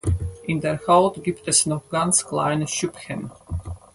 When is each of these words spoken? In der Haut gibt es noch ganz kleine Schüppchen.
In 0.47 0.59
der 0.61 0.79
Haut 0.87 1.23
gibt 1.23 1.47
es 1.47 1.67
noch 1.67 1.87
ganz 1.87 2.25
kleine 2.25 2.67
Schüppchen. 2.67 3.29